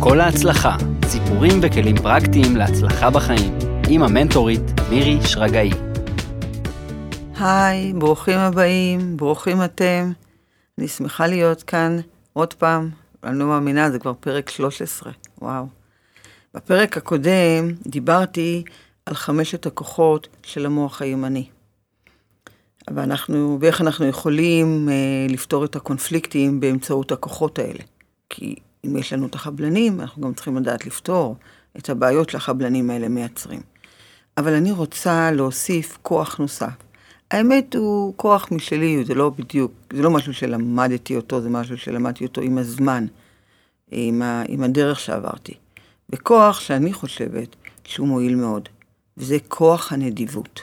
כל 0.00 0.20
ההצלחה, 0.20 0.76
סיפורים 1.04 1.52
וכלים 1.62 1.96
פרקטיים 1.96 2.56
להצלחה 2.56 3.10
בחיים, 3.10 3.58
עם 3.88 4.02
המנטורית 4.02 4.60
מירי 4.90 5.18
שרגאי. 5.26 5.70
היי, 7.40 7.92
ברוכים 7.92 8.38
הבאים, 8.38 9.16
ברוכים 9.16 9.64
אתם. 9.64 10.12
אני 10.78 10.88
שמחה 10.88 11.26
להיות 11.26 11.62
כאן 11.62 11.96
עוד 12.32 12.54
פעם, 12.54 12.90
אני 13.24 13.38
לא 13.38 13.46
מאמינה, 13.46 13.90
זה 13.90 13.98
כבר 13.98 14.12
פרק 14.20 14.48
13, 14.50 15.12
וואו. 15.42 15.66
בפרק 16.54 16.96
הקודם 16.96 17.72
דיברתי 17.86 18.62
על 19.06 19.14
חמשת 19.14 19.66
הכוחות 19.66 20.28
של 20.42 20.66
המוח 20.66 21.02
הימני. 21.02 21.48
ואנחנו, 22.94 23.58
ואיך 23.60 23.80
אנחנו 23.80 24.06
יכולים 24.06 24.88
אה, 24.88 24.94
לפתור 25.28 25.64
את 25.64 25.76
הקונפליקטים 25.76 26.60
באמצעות 26.60 27.12
הכוחות 27.12 27.58
האלה. 27.58 27.82
כי 28.30 28.54
אם 28.86 28.96
יש 28.96 29.12
לנו 29.12 29.26
את 29.26 29.34
החבלנים, 29.34 30.00
אנחנו 30.00 30.22
גם 30.22 30.34
צריכים 30.34 30.56
לדעת 30.56 30.86
לפתור 30.86 31.36
את 31.76 31.90
הבעיות 31.90 32.30
שהחבלנים 32.30 32.90
האלה 32.90 33.08
מייצרים. 33.08 33.60
אבל 34.36 34.54
אני 34.54 34.72
רוצה 34.72 35.30
להוסיף 35.30 35.98
כוח 36.02 36.38
נוסף. 36.38 36.76
האמת 37.30 37.74
הוא 37.74 38.14
כוח 38.16 38.48
משלי, 38.52 39.04
זה 39.04 39.14
לא 39.14 39.30
בדיוק, 39.30 39.72
זה 39.92 40.02
לא 40.02 40.10
משהו 40.10 40.34
שלמדתי 40.34 41.16
אותו, 41.16 41.40
זה 41.40 41.50
משהו 41.50 41.78
שלמדתי 41.78 42.24
אותו 42.24 42.40
עם 42.40 42.58
הזמן, 42.58 43.06
עם, 43.90 44.22
ה, 44.22 44.42
עם 44.48 44.62
הדרך 44.62 45.00
שעברתי. 45.00 45.54
וכוח 46.10 46.60
שאני 46.60 46.92
חושבת 46.92 47.56
שהוא 47.84 48.08
מועיל 48.08 48.34
מאוד, 48.34 48.68
וזה 49.16 49.36
כוח 49.48 49.92
הנדיבות. 49.92 50.60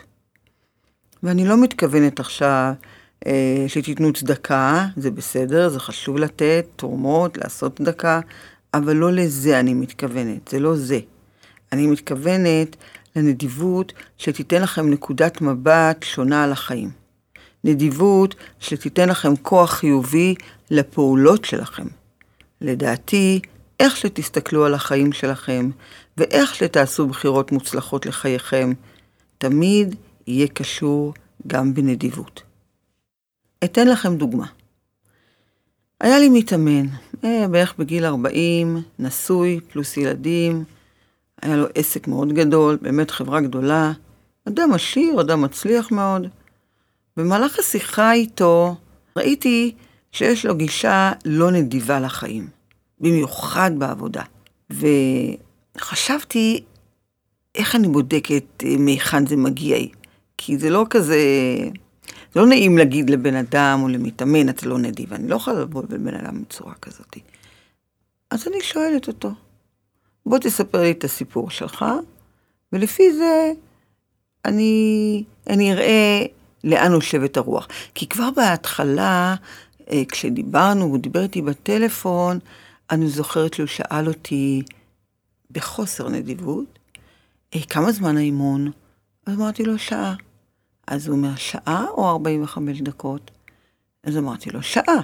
ואני 1.23 1.47
לא 1.47 1.63
מתכוונת 1.63 2.20
עכשיו 2.20 2.73
שתיתנו 3.67 4.13
צדקה, 4.13 4.85
זה 4.97 5.11
בסדר, 5.11 5.70
זה 5.70 5.79
חשוב 5.79 6.17
לתת, 6.17 6.65
תרומות, 6.75 7.38
לעשות 7.38 7.77
צדקה, 7.77 8.20
אבל 8.73 8.95
לא 8.95 9.11
לזה 9.11 9.59
אני 9.59 9.73
מתכוונת, 9.73 10.48
זה 10.48 10.59
לא 10.59 10.75
זה. 10.75 10.99
אני 11.71 11.87
מתכוונת 11.87 12.76
לנדיבות 13.15 13.93
שתיתן 14.18 14.62
לכם 14.62 14.90
נקודת 14.90 15.41
מבט 15.41 16.03
שונה 16.03 16.43
על 16.43 16.51
החיים. 16.51 16.90
נדיבות 17.63 18.35
שתיתן 18.59 19.09
לכם 19.09 19.35
כוח 19.35 19.71
חיובי 19.73 20.35
לפעולות 20.71 21.46
שלכם. 21.46 21.87
לדעתי, 22.62 23.40
איך 23.79 23.98
שתסתכלו 23.98 24.65
על 24.65 24.73
החיים 24.73 25.13
שלכם, 25.13 25.70
ואיך 26.18 26.55
שתעשו 26.55 27.07
בחירות 27.07 27.51
מוצלחות 27.51 28.05
לחייכם, 28.05 28.73
תמיד 29.37 29.96
יהיה 30.27 30.48
קשור 30.48 31.13
גם 31.48 31.73
בנדיבות. 31.73 32.43
אתן 33.66 33.88
לכם 33.88 34.18
דוגמה. 34.18 34.46
היה 36.02 36.20
לי 36.20 36.30
מתאמן, 36.30 36.85
אה, 37.24 37.48
בערך 37.52 37.74
בגיל 37.80 38.05
40, 38.05 38.82
נשוי, 38.99 39.60
פלוס 39.70 39.98
ילדים, 39.98 40.63
היה 41.41 41.58
לו 41.58 41.66
עסק 41.76 42.08
מאוד 42.08 42.34
גדול, 42.34 42.77
באמת 42.82 43.12
חברה 43.12 43.41
גדולה, 43.41 43.91
אדם 44.48 44.74
עשיר, 44.74 45.21
אדם 45.21 45.41
מצליח 45.41 45.91
מאוד. 45.91 46.27
במהלך 47.18 47.60
השיחה 47.60 48.13
איתו 48.13 48.76
ראיתי 49.18 49.76
שיש 50.12 50.46
לו 50.46 50.55
גישה 50.55 51.12
לא 51.26 51.52
נדיבה 51.52 51.99
לחיים, 51.99 52.48
במיוחד 52.99 53.71
בעבודה. 53.77 54.24
וחשבתי, 55.77 56.63
איך 57.55 57.76
אני 57.76 57.88
בודקת 57.88 58.63
אה, 58.63 58.76
מהיכן 58.80 59.27
זה 59.27 59.36
מגיע? 59.36 59.77
כי 60.38 60.58
זה 60.58 60.70
לא 60.70 60.86
כזה, 60.90 61.20
לא 62.35 62.47
נעים 62.47 62.77
להגיד 62.77 63.09
לבן 63.09 63.35
אדם 63.35 63.79
או 63.83 63.87
למתאמן, 63.87 64.50
אתה 64.50 64.69
לא 64.69 64.79
נדיב. 64.79 65.13
אני 65.13 65.28
לא 65.28 65.35
יכולה 65.35 65.59
לבוא 65.59 65.83
לבן 65.89 66.16
אדם 66.16 66.41
בצורה 66.41 66.73
כזאת. 66.73 67.17
אז 68.31 68.47
אני 68.47 68.61
שואלת 68.61 69.07
אותו, 69.07 69.31
בוא 70.25 70.38
תספר 70.38 70.81
לי 70.81 70.91
את 70.91 71.03
הסיפור 71.03 71.50
שלך, 71.50 71.85
ולפי 72.73 73.13
זה 73.13 73.51
אני, 74.45 75.23
אני 75.50 75.73
אראה 75.73 76.25
לאן 76.63 76.91
נושבת 76.91 77.38
הרוח. 77.38 77.68
כי 77.95 78.07
כבר 78.07 78.31
בהתחלה, 78.31 79.35
אה, 79.91 80.03
כשדיברנו, 80.12 80.85
הוא 80.85 80.97
דיבר 80.97 81.24
איתי 81.24 81.41
בטלפון, 81.41 82.40
אני 82.91 83.07
זוכרת 83.07 83.53
שהוא 83.53 83.68
שאל 83.68 84.07
אותי 84.07 84.63
בחוסר 85.51 86.09
נדיבות, 86.09 86.79
אה, 87.56 87.62
כמה 87.69 87.91
זמן 87.91 88.18
האימון? 88.18 88.72
אז 89.25 89.35
אמרתי 89.35 89.63
לו, 89.63 89.78
שעה. 89.78 90.16
אז 90.88 91.07
הוא 91.07 91.18
אומר, 91.18 91.35
שעה 91.35 91.85
או 91.90 92.09
45 92.09 92.81
דקות? 92.81 93.31
אז 94.03 94.18
אמרתי 94.18 94.50
לו, 94.50 94.63
שעה. 94.63 95.00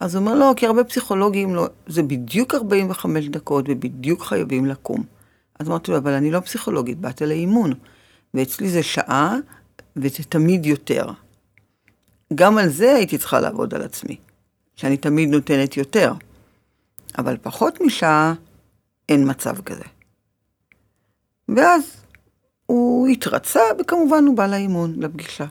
אז 0.00 0.14
הוא 0.14 0.20
אומר, 0.20 0.34
לא, 0.34 0.52
כי 0.56 0.66
הרבה 0.66 0.84
פסיכולוגים 0.84 1.54
לא, 1.54 1.66
זה 1.86 2.02
בדיוק 2.02 2.54
45 2.54 3.28
דקות 3.28 3.64
ובדיוק 3.68 4.22
חייבים 4.22 4.66
לקום. 4.66 5.04
אז 5.58 5.68
אמרתי 5.68 5.90
לו, 5.90 5.96
אבל 5.96 6.12
אני 6.12 6.30
לא 6.30 6.40
פסיכולוגית, 6.40 6.98
באתי 6.98 7.26
לאימון. 7.26 7.72
ואצלי 8.34 8.68
זה 8.68 8.82
שעה, 8.82 9.36
וזה 9.96 10.24
תמיד 10.28 10.66
יותר. 10.66 11.10
גם 12.34 12.58
על 12.58 12.68
זה 12.68 12.94
הייתי 12.94 13.18
צריכה 13.18 13.40
לעבוד 13.40 13.74
על 13.74 13.82
עצמי, 13.82 14.16
שאני 14.76 14.96
תמיד 14.96 15.28
נותנת 15.28 15.76
יותר. 15.76 16.12
אבל 17.18 17.36
פחות 17.42 17.80
משעה, 17.80 18.34
אין 19.08 19.30
מצב 19.30 19.60
כזה. 19.60 19.84
ואז 21.56 21.97
הוא 22.70 23.08
התרצה, 23.08 23.60
וכמובן 23.80 24.24
הוא 24.26 24.36
בא 24.36 24.46
לאימון, 24.46 24.94
לפגישה. 24.98 25.46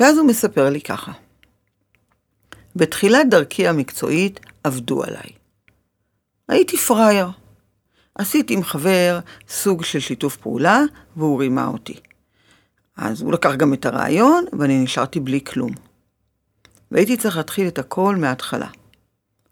ואז 0.00 0.18
הוא 0.18 0.26
מספר 0.26 0.70
לי 0.70 0.80
ככה: 0.80 1.12
בתחילת 2.76 3.30
דרכי 3.30 3.68
המקצועית 3.68 4.40
עבדו 4.64 5.02
עליי. 5.02 5.30
הייתי 6.48 6.76
פראייר. 6.76 7.28
עשיתי 8.14 8.54
עם 8.54 8.62
חבר 8.62 9.18
סוג 9.48 9.84
של 9.84 10.00
שיתוף 10.00 10.36
פעולה, 10.36 10.80
והוא 11.16 11.40
רימה 11.40 11.66
אותי. 11.66 11.94
אז 12.96 13.22
הוא 13.22 13.32
לקח 13.32 13.54
גם 13.54 13.74
את 13.74 13.86
הרעיון, 13.86 14.44
ואני 14.58 14.82
נשארתי 14.82 15.20
בלי 15.20 15.40
כלום. 15.44 15.70
והייתי 16.90 17.16
צריך 17.16 17.36
להתחיל 17.36 17.68
את 17.68 17.78
הכל 17.78 18.16
מההתחלה. 18.16 18.68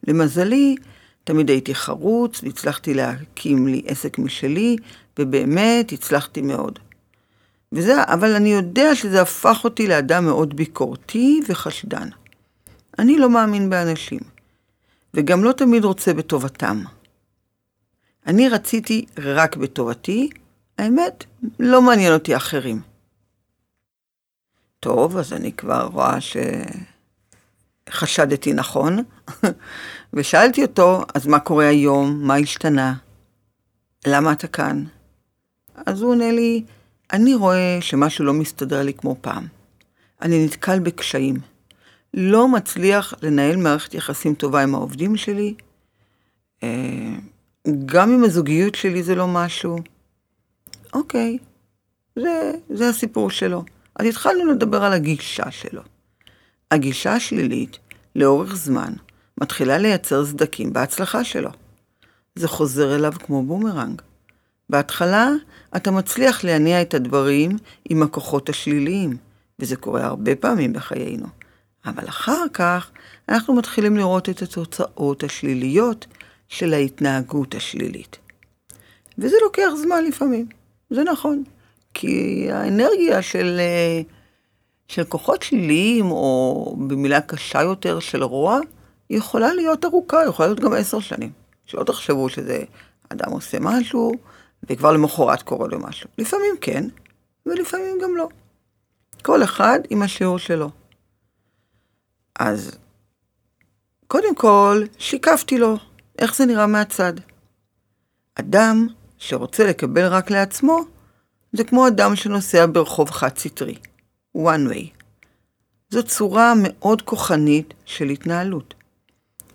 למזלי, 0.09 0.77
תמיד 1.25 1.51
הייתי 1.51 1.75
חרוץ, 1.75 2.41
והצלחתי 2.43 2.95
להקים 2.95 3.67
לי 3.67 3.83
עסק 3.87 4.19
משלי, 4.19 4.77
ובאמת 5.19 5.93
הצלחתי 5.93 6.43
מאוד. 6.43 6.79
וזה, 7.73 8.03
אבל 8.05 8.35
אני 8.35 8.49
יודע 8.49 8.95
שזה 8.95 9.23
הפך 9.23 9.61
אותי 9.65 9.87
לאדם 9.87 10.25
מאוד 10.25 10.57
ביקורתי 10.57 11.41
וחשדן. 11.49 12.09
אני 12.99 13.19
לא 13.19 13.31
מאמין 13.31 13.71
באנשים, 13.71 14.21
וגם 15.15 15.45
לא 15.45 15.53
תמיד 15.53 15.85
רוצה 15.85 16.15
בטובתם. 16.15 16.83
אני 18.27 18.49
רציתי 18.49 19.07
רק 19.19 19.57
בטובתי, 19.57 20.31
האמת, 20.79 21.25
לא 21.61 21.83
מעניין 21.83 22.13
אותי 22.13 22.37
אחרים. 22.37 22.81
טוב, 24.81 25.17
אז 25.17 25.33
אני 25.33 25.53
כבר 25.53 25.89
רואה 25.93 26.19
שחשדתי 27.89 28.53
נכון, 28.53 28.99
ושאלתי 30.15 30.63
אותו, 30.63 31.03
אז 31.15 31.27
מה 31.27 31.41
קורה 31.41 31.69
היום? 31.69 32.21
מה 32.23 32.37
השתנה? 32.37 32.95
למה 34.07 34.33
אתה 34.33 34.49
כאן? 34.49 34.85
אז 35.87 36.03
הוא 36.03 36.11
עונה 36.11 36.33
לי, 36.33 36.65
אני 37.13 37.35
רואה 37.35 37.79
שמשהו 37.81 38.25
לא 38.25 38.33
מסתדר 38.33 38.83
לי 38.83 38.95
כמו 38.95 39.17
פעם. 39.21 39.47
אני 40.23 40.45
נתקל 40.45 40.79
בקשיים. 40.79 41.37
לא 42.15 42.49
מצליח 42.49 43.15
לנהל 43.23 43.57
מערכת 43.57 43.95
יחסים 43.95 44.35
טובה 44.35 44.63
עם 44.63 44.75
העובדים 44.75 45.17
שלי. 45.17 45.55
אה, 46.63 47.15
גם 47.87 48.13
עם 48.13 48.25
הזוגיות 48.25 48.75
שלי 48.75 49.03
זה 49.03 49.15
לא 49.15 49.29
משהו. 49.29 49.79
אוקיי, 50.93 51.39
זה, 52.17 52.53
זה 52.71 52.89
הסיפור 52.89 53.31
שלו. 53.31 53.65
אז 53.97 54.07
התחלנו 54.07 54.53
לדבר 54.53 54.85
על 54.85 54.93
הגישה 54.93 55.51
שלו. 55.51 55.83
הגישה 56.71 57.15
השלילית, 57.15 57.79
לאורך 58.17 58.57
זמן, 58.57 58.93
מתחילה 59.41 59.79
לייצר 59.79 60.27
סדקים 60.27 60.73
בהצלחה 60.73 61.25
שלו. 61.25 61.51
זה 62.35 62.49
חוזר 62.49 62.95
אליו 62.95 63.13
כמו 63.13 63.43
בומרנג. 63.43 64.03
בהתחלה 64.71 65.31
אתה 65.77 65.91
מצליח 65.91 66.45
להניע 66.45 66.83
את 66.83 66.95
הדברים 66.95 67.57
עם 67.91 68.03
הכוחות 68.03 68.49
השליליים, 68.49 69.17
וזה 69.59 69.77
קורה 69.77 70.05
הרבה 70.05 70.37
פעמים 70.37 70.73
בחיינו. 70.73 71.27
אבל 71.87 72.09
אחר 72.09 72.45
כך 72.53 72.91
אנחנו 73.29 73.55
מתחילים 73.55 73.97
לראות 73.97 74.29
את 74.29 74.43
התוצאות 74.43 75.25
השליליות 75.25 76.07
של 76.49 76.75
ההתנהגות 76.75 77.55
השלילית. 77.55 78.17
וזה 79.19 79.37
לוקח 79.43 79.69
זמן 79.83 80.05
לפעמים, 80.05 80.47
זה 80.91 81.05
נכון. 81.05 81.43
כי 81.95 82.47
האנרגיה 82.53 83.23
של, 83.23 83.57
אה, 83.61 84.01
של 84.89 85.05
כוחות 85.05 85.43
שליליים, 85.43 86.11
או 86.11 86.77
במילה 86.89 87.21
קשה 87.21 87.63
יותר 87.63 88.01
של 88.01 88.23
רוע, 88.23 88.61
יכולה 89.11 89.55
להיות 89.55 89.85
ארוכה, 89.85 90.25
יכולה 90.29 90.49
להיות 90.49 90.61
גם 90.61 90.73
עשר 90.73 91.01
שנים. 91.01 91.31
שלא 91.67 91.85
תחשבו 91.85 92.29
שזה 92.29 92.65
אדם 93.09 93.31
עושה 93.31 93.59
משהו, 93.61 94.13
וכבר 94.63 94.93
למחרת 94.93 95.43
קורה 95.43 95.69
לו 95.69 95.79
משהו. 95.79 96.09
לפעמים 96.19 96.55
כן, 96.61 96.85
ולפעמים 97.47 97.99
גם 98.03 98.17
לא. 98.17 98.29
כל 99.23 99.45
אחד 99.45 99.81
עם 99.91 100.03
השיעור 100.03 100.39
שלו. 100.39 100.71
אז 102.39 102.79
קודם 104.07 104.35
כל, 104.35 104.83
שיקפתי 104.99 105.59
לו 105.59 105.77
איך 106.19 106.37
זה 106.37 106.47
נראה 106.47 106.67
מהצד? 106.67 107.13
אדם 108.35 108.87
שרוצה 109.19 109.65
לקבל 109.65 110.07
רק 110.07 110.31
לעצמו, 110.31 110.81
זה 111.53 111.65
כמו 111.65 111.89
אדם 111.89 112.17
שנוסע 112.17 112.67
ברחוב 112.73 113.11
חד-סטרי, 113.11 113.79
one 114.37 114.71
way. 114.73 114.99
זו 115.91 116.03
צורה 116.03 116.53
מאוד 116.63 117.03
כוחנית 117.03 117.75
של 117.85 118.05
התנהלות. 118.05 118.75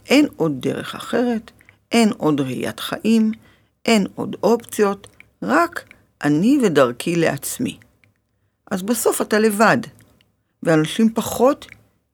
אין 0.06 0.28
עוד 0.36 0.52
דרך 0.60 0.96
אחרת, 0.96 1.52
אין 1.92 2.10
עוד 2.18 2.42
ראיית 2.42 2.80
חיים, 2.80 3.32
אין 3.86 4.08
עוד 4.16 4.36
אופציות, 4.44 5.08
רק 5.42 5.84
אני 6.24 6.60
ודרכי 6.64 7.16
לעצמי. 7.16 7.80
אז 8.72 8.82
בסוף 8.82 9.22
אתה 9.22 9.40
לבד, 9.40 9.78
ואנשים 10.64 11.14
פחות 11.14 11.68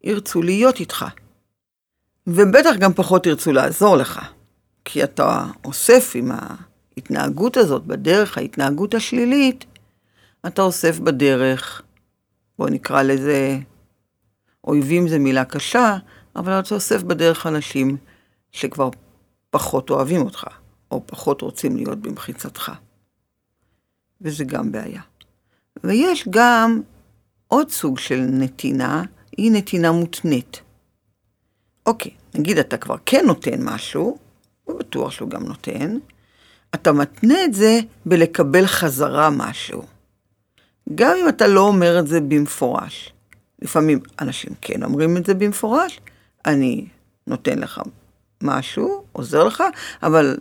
ירצו 0.04 0.42
להיות 0.42 0.80
איתך. 0.80 1.06
ובטח 2.28 2.76
גם 2.80 2.94
פחות 2.94 3.26
ירצו 3.26 3.52
לעזור 3.52 3.98
לך, 3.98 4.20
כי 4.86 5.04
אתה 5.04 5.46
אוסף 5.66 6.12
עם 6.16 6.32
ההתנהגות 6.32 7.58
הזאת 7.58 7.86
בדרך, 7.86 8.38
ההתנהגות 8.38 8.94
השלילית, 8.94 9.66
אתה 10.48 10.62
אוסף 10.62 11.00
בדרך, 11.00 11.82
בוא 12.60 12.70
נקרא 12.70 13.04
לזה, 13.04 13.60
אויבים 14.64 15.08
זה 15.08 15.20
מילה 15.20 15.46
קשה, 15.46 15.98
אבל 16.36 16.60
אתה 16.60 16.76
אוסף 16.76 17.04
בדרך 17.04 17.48
אנשים 17.48 17.98
שכבר 18.52 18.90
פחות 19.50 19.90
אוהבים 19.90 20.22
אותך, 20.22 20.44
או 20.92 21.08
פחות 21.08 21.42
רוצים 21.42 21.76
להיות 21.76 22.00
במחיצתך. 22.00 22.72
וזה 24.22 24.44
גם 24.44 24.72
בעיה. 24.72 25.02
ויש 25.84 26.28
גם 26.30 26.82
עוד 27.48 27.70
סוג 27.70 28.00
של 28.00 28.20
נתינה, 28.20 29.04
היא 29.38 29.52
נתינה 29.52 29.92
מותנית. 29.92 30.62
אוקיי, 31.86 32.12
נגיד 32.36 32.58
אתה 32.58 32.78
כבר 32.78 32.96
כן 33.06 33.24
נותן 33.28 33.64
משהו, 33.64 34.18
ובטוח 34.68 35.12
שהוא 35.12 35.30
גם 35.30 35.44
נותן, 35.44 35.98
אתה 36.76 36.92
מתנה 36.92 37.44
את 37.46 37.54
זה 37.54 37.80
בלקבל 38.06 38.66
חזרה 38.66 39.30
משהו. 39.30 39.84
גם 40.96 41.12
אם 41.22 41.30
אתה 41.30 41.48
לא 41.48 41.62
אומר 41.62 42.00
את 42.00 42.08
זה 42.08 42.22
במפורש. 42.22 43.14
לפעמים 43.62 44.00
אנשים 44.22 44.54
כן 44.62 44.84
אומרים 44.84 45.18
את 45.18 45.26
זה 45.26 45.34
במפורש, 45.34 46.00
אני 46.46 46.88
נותן 47.28 47.60
לך 47.60 47.82
משהו, 48.44 49.04
עוזר 49.12 49.44
לך, 49.44 49.64
אבל 50.04 50.38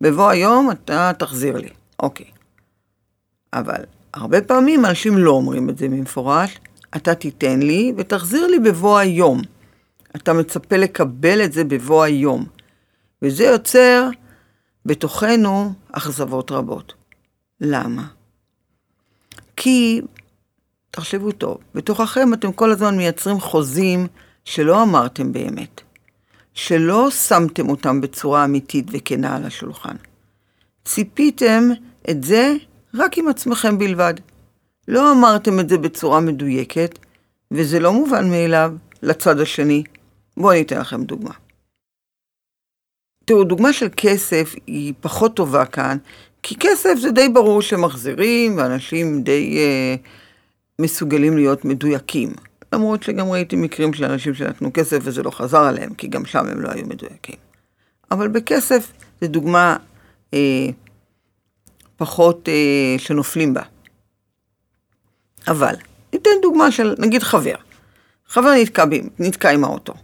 בבוא 0.00 0.30
היום 0.30 0.70
אתה 0.70 1.12
תחזיר 1.18 1.56
לי. 1.56 1.68
אוקיי. 2.02 2.26
אבל 3.52 3.84
הרבה 4.14 4.42
פעמים 4.42 4.84
אנשים 4.84 5.18
לא 5.18 5.30
אומרים 5.30 5.70
את 5.70 5.78
זה 5.78 5.88
במפורש, 5.88 6.58
אתה 6.96 7.14
תיתן 7.14 7.60
לי 7.60 7.92
ותחזיר 7.96 8.46
לי 8.46 8.58
בבוא 8.58 8.98
היום. 8.98 9.42
אתה 10.16 10.32
מצפה 10.32 10.76
לקבל 10.76 11.44
את 11.44 11.52
זה 11.52 11.64
בבוא 11.64 12.02
היום. 12.02 12.46
וזה 13.22 13.44
יוצר 13.44 14.08
בתוכנו 14.86 15.72
אכזבות 15.92 16.50
רבות. 16.52 16.94
למה? 17.60 18.06
כי, 19.56 20.00
תחשבו 20.90 21.32
טוב, 21.32 21.58
בתוככם 21.74 22.34
אתם 22.34 22.52
כל 22.52 22.70
הזמן 22.70 22.96
מייצרים 22.96 23.40
חוזים 23.40 24.06
שלא 24.44 24.82
אמרתם 24.82 25.32
באמת, 25.32 25.80
שלא 26.58 27.10
שמתם 27.10 27.68
אותם 27.68 28.00
בצורה 28.00 28.44
אמיתית 28.44 28.86
וכנה 28.92 29.36
על 29.36 29.44
השולחן. 29.44 29.96
ציפיתם 30.84 31.68
את 32.10 32.24
זה 32.24 32.54
רק 32.94 33.18
עם 33.18 33.28
עצמכם 33.28 33.78
בלבד. 33.78 34.14
לא 34.88 35.12
אמרתם 35.12 35.60
את 35.60 35.68
זה 35.68 35.78
בצורה 35.78 36.20
מדויקת, 36.20 36.98
וזה 37.50 37.80
לא 37.80 37.92
מובן 37.92 38.30
מאליו 38.30 38.72
לצד 39.02 39.40
השני. 39.40 39.82
בואו 40.36 40.52
אני 40.52 40.62
אתן 40.62 40.80
לכם 40.80 41.04
דוגמה. 41.04 41.34
תראו, 43.24 43.44
דוגמה 43.44 43.72
של 43.72 43.88
כסף 43.96 44.54
היא 44.66 44.94
פחות 45.00 45.36
טובה 45.36 45.64
כאן, 45.64 45.96
כי 46.42 46.54
כסף 46.60 46.94
זה 47.00 47.10
די 47.10 47.28
ברור 47.28 47.62
שמחזירים, 47.62 48.56
ואנשים 48.56 49.22
די 49.22 49.58
אה, 49.58 49.94
מסוגלים 50.78 51.36
להיות 51.36 51.64
מדויקים. 51.64 52.32
למרות 52.72 53.02
שגם 53.02 53.30
ראיתי 53.30 53.56
מקרים 53.56 53.92
של 53.92 54.04
אנשים 54.04 54.34
שנתנו 54.34 54.70
כסף 54.74 54.98
וזה 55.02 55.22
לא 55.22 55.30
חזר 55.30 55.60
עליהם, 55.60 55.94
כי 55.94 56.08
גם 56.08 56.24
שם 56.24 56.46
הם 56.46 56.60
לא 56.60 56.68
היו 56.70 56.86
מדויקים. 56.86 57.36
אבל 58.10 58.28
בכסף 58.28 58.92
זה 59.20 59.28
דוגמה 59.28 59.76
אה, 60.34 60.66
פחות 61.96 62.48
אה, 62.48 62.98
שנופלים 62.98 63.54
בה. 63.54 63.62
אבל, 65.48 65.74
ניתן 66.12 66.30
דוגמה 66.42 66.70
של, 66.70 66.94
נגיד 66.98 67.22
חבר. 67.22 67.54
חבר 68.28 68.50
נתקע, 68.60 68.84
נתקע 69.18 69.50
עם 69.50 69.64
האוטו, 69.64 69.94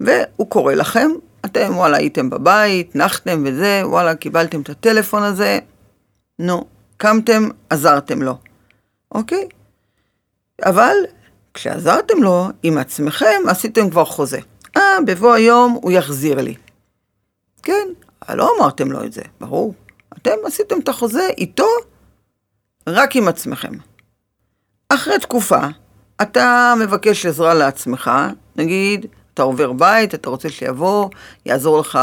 והוא 0.00 0.50
קורא 0.50 0.74
לכם, 0.74 1.10
אתם 1.44 1.76
וואלה 1.76 1.96
הייתם 1.96 2.30
בבית, 2.30 2.96
נחתם 2.96 3.42
וזה, 3.46 3.82
וואלה 3.84 4.14
קיבלתם 4.14 4.60
את 4.60 4.70
הטלפון 4.70 5.22
הזה, 5.22 5.58
נו, 6.38 6.64
קמתם, 6.96 7.48
עזרתם 7.70 8.22
לו, 8.22 8.38
אוקיי? 9.12 9.48
אבל 10.64 10.94
כשעזרתם 11.54 12.22
לו 12.22 12.48
עם 12.62 12.78
עצמכם, 12.78 13.42
עשיתם 13.48 13.90
כבר 13.90 14.04
חוזה. 14.04 14.38
אה, 14.76 14.96
בבוא 15.06 15.34
היום 15.34 15.78
הוא 15.82 15.92
יחזיר 15.92 16.40
לי. 16.40 16.54
כן, 17.62 17.88
לא 18.28 18.50
אמרתם 18.58 18.92
לו 18.92 19.04
את 19.04 19.12
זה, 19.12 19.22
ברור. 19.40 19.74
אתם 20.18 20.36
עשיתם 20.46 20.80
את 20.80 20.88
החוזה 20.88 21.28
איתו 21.38 21.66
רק 22.86 23.16
עם 23.16 23.28
עצמכם. 23.28 23.72
אחרי 24.88 25.18
תקופה, 25.18 25.60
אתה 26.22 26.74
מבקש 26.80 27.26
עזרה 27.26 27.54
לעצמך, 27.54 28.10
נגיד, 28.56 29.06
אתה 29.34 29.42
עובר 29.42 29.72
בית, 29.72 30.14
אתה 30.14 30.30
רוצה 30.30 30.48
שיבוא, 30.48 31.08
יעזור 31.46 31.78
לך 31.80 31.98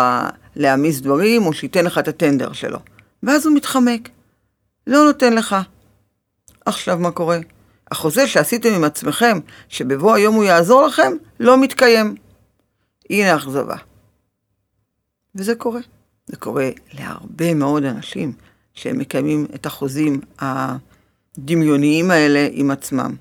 להעמיס 0.55 0.99
דברים, 0.99 1.45
או 1.45 1.53
שייתן 1.53 1.85
לך 1.85 1.97
את 1.97 2.07
הטנדר 2.07 2.53
שלו. 2.53 2.79
ואז 3.23 3.45
הוא 3.45 3.55
מתחמק. 3.55 4.09
לא 4.87 5.03
נותן 5.03 5.33
לך. 5.33 5.55
עכשיו 6.65 6.97
מה 6.97 7.11
קורה? 7.11 7.37
החוזה 7.91 8.27
שעשיתם 8.27 8.69
עם 8.73 8.83
עצמכם, 8.83 9.39
שבבוא 9.69 10.15
היום 10.15 10.35
הוא 10.35 10.43
יעזור 10.43 10.85
לכם, 10.87 11.13
לא 11.39 11.61
מתקיים. 11.61 12.15
הנה 13.09 13.35
אכזבה. 13.35 13.75
וזה 15.35 15.55
קורה. 15.55 15.81
זה 16.25 16.37
קורה 16.37 16.69
להרבה 16.93 17.53
מאוד 17.53 17.83
אנשים 17.83 18.33
שהם 18.73 18.97
מקיימים 18.97 19.47
את 19.55 19.65
החוזים 19.65 20.21
הדמיוניים 20.39 22.11
האלה 22.11 22.47
עם 22.51 22.71
עצמם. 22.71 23.15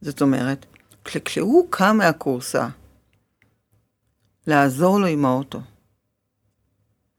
זאת 0.00 0.22
אומרת, 0.22 0.66
כשהוא 1.04 1.66
קם 1.70 1.96
מהקורסה 1.96 2.68
לעזור 4.46 5.00
לו 5.00 5.06
עם 5.06 5.24
האוטו, 5.24 5.60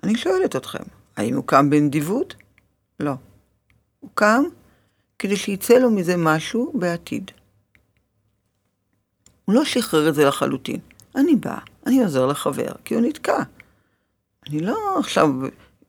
אני 0.03 0.17
שואלת 0.17 0.56
אתכם, 0.56 0.83
האם 1.17 1.35
הוא 1.35 1.43
קם 1.48 1.69
בנדיבות? 1.69 2.36
לא. 3.00 3.13
הוא 4.00 4.10
קם 4.13 4.43
כדי 5.21 5.37
שיצא 5.37 5.73
לו 5.73 5.91
מזה 5.91 6.17
משהו 6.17 6.71
בעתיד. 6.75 7.31
הוא 9.45 9.55
לא 9.55 9.65
שחרר 9.65 10.09
את 10.09 10.15
זה 10.15 10.25
לחלוטין. 10.25 10.79
אני 11.15 11.35
בא, 11.35 11.57
אני 11.85 12.03
עוזר 12.03 12.25
לחבר, 12.25 12.71
כי 12.85 12.93
הוא 12.93 13.03
נתקע. 13.03 13.43
אני 14.47 14.59
לא 14.59 14.99
עכשיו 14.99 15.29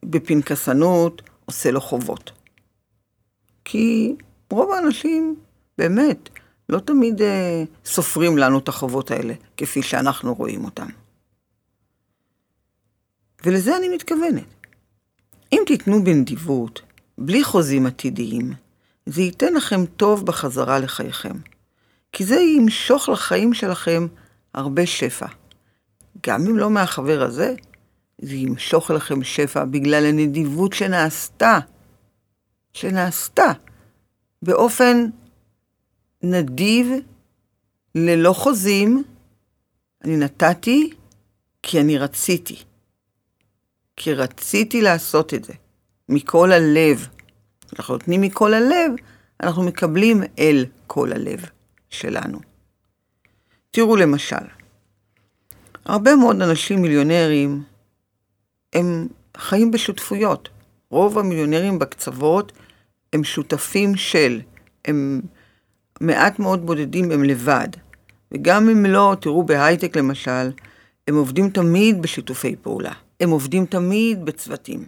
בפנקסנות 0.04 1.22
עושה 1.44 1.70
לו 1.70 1.80
חובות. 1.80 2.32
כי 3.64 4.16
רוב 4.50 4.70
האנשים, 4.72 5.36
באמת, 5.78 6.28
לא 6.68 6.78
תמיד 6.78 7.22
אה, 7.22 7.64
סופרים 7.84 8.38
לנו 8.38 8.58
את 8.58 8.68
החובות 8.68 9.10
האלה, 9.10 9.34
כפי 9.56 9.82
שאנחנו 9.82 10.34
רואים 10.34 10.64
אותם. 10.64 10.88
ולזה 13.44 13.76
אני 13.76 13.88
מתכוונת. 13.88 14.66
אם 15.52 15.62
תיתנו 15.66 16.04
בנדיבות, 16.04 16.82
בלי 17.18 17.44
חוזים 17.44 17.86
עתידיים, 17.86 18.52
זה 19.06 19.22
ייתן 19.22 19.54
לכם 19.54 19.86
טוב 19.86 20.26
בחזרה 20.26 20.78
לחייכם. 20.78 21.36
כי 22.12 22.24
זה 22.24 22.40
ימשוך 22.40 23.08
לחיים 23.08 23.54
שלכם 23.54 24.06
הרבה 24.54 24.86
שפע. 24.86 25.26
גם 26.26 26.46
אם 26.46 26.58
לא 26.58 26.70
מהחבר 26.70 27.22
הזה, 27.22 27.54
זה 28.18 28.34
ימשוך 28.34 28.90
לכם 28.90 29.24
שפע 29.24 29.64
בגלל 29.64 30.06
הנדיבות 30.06 30.72
שנעשתה, 30.72 31.58
שנעשתה 32.72 33.52
באופן 34.42 35.06
נדיב, 36.22 36.88
ללא 37.94 38.32
חוזים, 38.32 39.02
אני 40.04 40.16
נתתי 40.16 40.92
כי 41.62 41.80
אני 41.80 41.98
רציתי. 41.98 42.56
כי 43.96 44.14
רציתי 44.14 44.82
לעשות 44.82 45.34
את 45.34 45.44
זה, 45.44 45.52
מכל 46.08 46.52
הלב. 46.52 47.08
אנחנו 47.78 47.94
נותנים 47.94 48.20
מכל 48.20 48.54
הלב, 48.54 48.92
אנחנו 49.42 49.62
מקבלים 49.62 50.22
אל 50.38 50.66
כל 50.86 51.12
הלב 51.12 51.44
שלנו. 51.90 52.38
תראו 53.70 53.96
למשל, 53.96 54.44
הרבה 55.84 56.16
מאוד 56.16 56.42
אנשים 56.42 56.82
מיליונרים 56.82 57.62
הם 58.72 59.08
חיים 59.36 59.70
בשותפויות. 59.70 60.48
רוב 60.90 61.18
המיליונרים 61.18 61.78
בקצוות 61.78 62.52
הם 63.12 63.24
שותפים 63.24 63.96
של, 63.96 64.40
הם 64.84 65.20
מעט 66.00 66.38
מאוד 66.38 66.66
בודדים 66.66 67.10
הם 67.10 67.24
לבד. 67.24 67.68
וגם 68.32 68.68
אם 68.68 68.86
לא, 68.86 69.16
תראו 69.20 69.42
בהייטק 69.42 69.96
למשל, 69.96 70.50
הם 71.08 71.16
עובדים 71.16 71.50
תמיד 71.50 72.02
בשיתופי 72.02 72.56
פעולה. 72.62 72.92
הם 73.20 73.30
עובדים 73.30 73.66
תמיד 73.66 74.24
בצוותים. 74.24 74.86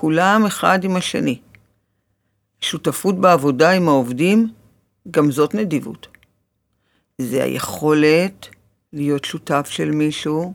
כולם 0.00 0.46
אחד 0.46 0.84
עם 0.84 0.96
השני. 0.96 1.38
שותפות 2.60 3.20
בעבודה 3.20 3.70
עם 3.70 3.88
העובדים, 3.88 4.52
גם 5.10 5.30
זאת 5.30 5.54
נדיבות. 5.54 6.08
זה 7.18 7.44
היכולת 7.44 8.48
להיות 8.92 9.24
שותף 9.24 9.68
של 9.70 9.90
מישהו, 9.90 10.54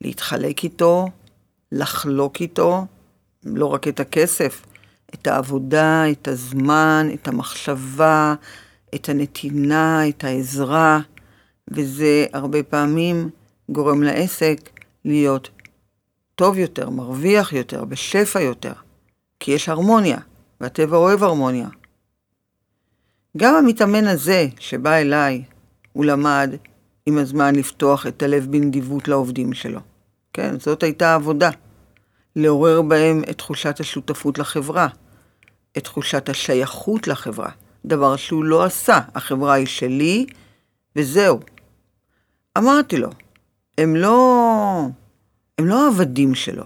להתחלק 0.00 0.64
איתו, 0.64 1.08
לחלוק 1.72 2.40
איתו, 2.40 2.86
לא 3.44 3.66
רק 3.66 3.88
את 3.88 4.00
הכסף, 4.00 4.66
את 5.14 5.26
העבודה, 5.26 6.10
את 6.10 6.28
הזמן, 6.28 7.08
את 7.14 7.28
המחשבה, 7.28 8.34
את 8.94 9.08
הנתינה, 9.08 10.08
את 10.08 10.24
העזרה, 10.24 11.00
וזה 11.70 12.26
הרבה 12.32 12.62
פעמים 12.62 13.30
גורם 13.68 14.02
לעסק 14.02 14.70
להיות 15.04 15.50
טוב 16.34 16.58
יותר, 16.58 16.90
מרוויח 16.90 17.52
יותר, 17.52 17.84
בשפע 17.84 18.40
יותר, 18.40 18.72
כי 19.40 19.50
יש 19.50 19.68
הרמוניה, 19.68 20.18
והטבע 20.60 20.96
אוהב 20.96 21.22
הרמוניה. 21.22 21.68
גם 23.36 23.54
המתאמן 23.54 24.06
הזה 24.06 24.46
שבא 24.58 24.94
אליי, 24.94 25.44
הוא 25.92 26.04
למד 26.04 26.50
עם 27.06 27.18
הזמן 27.18 27.54
לפתוח 27.54 28.06
את 28.06 28.22
הלב 28.22 28.46
בנדיבות 28.50 29.08
לעובדים 29.08 29.52
שלו. 29.52 29.80
כן, 30.32 30.58
זאת 30.58 30.82
הייתה 30.82 31.12
העבודה. 31.12 31.50
לעורר 32.36 32.82
בהם 32.82 33.22
את 33.30 33.38
תחושת 33.38 33.80
השותפות 33.80 34.38
לחברה, 34.38 34.88
את 35.78 35.84
תחושת 35.84 36.28
השייכות 36.28 37.08
לחברה, 37.08 37.50
דבר 37.84 38.16
שהוא 38.16 38.44
לא 38.44 38.64
עשה, 38.64 39.00
החברה 39.14 39.52
היא 39.52 39.66
שלי, 39.66 40.26
וזהו. 40.96 41.40
אמרתי 42.58 42.96
לו, 42.96 43.08
הם 43.78 43.96
לא, 43.96 44.41
הם 45.58 45.66
לא 45.66 45.84
העבדים 45.84 46.34
שלו, 46.34 46.64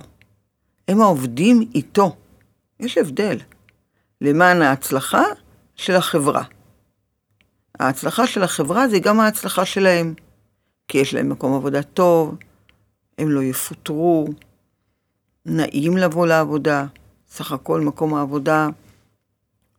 הם 0.88 1.00
העובדים 1.00 1.70
איתו. 1.74 2.16
יש 2.80 2.98
הבדל. 2.98 3.38
למען 4.20 4.62
ההצלחה 4.62 5.22
של 5.76 5.96
החברה. 5.96 6.42
ההצלחה 7.80 8.26
של 8.26 8.42
החברה 8.42 8.88
זה 8.88 8.98
גם 8.98 9.20
ההצלחה 9.20 9.64
שלהם, 9.64 10.14
כי 10.88 10.98
יש 10.98 11.14
להם 11.14 11.28
מקום 11.28 11.54
עבודה 11.54 11.82
טוב, 11.82 12.36
הם 13.18 13.30
לא 13.30 13.42
יפוטרו, 13.42 14.28
נעים 15.46 15.96
לבוא 15.96 16.26
לעבודה, 16.26 16.86
סך 17.28 17.52
הכל 17.52 17.80
מקום 17.80 18.14
העבודה, 18.14 18.68